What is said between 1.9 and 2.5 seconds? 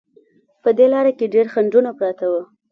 پراته وو.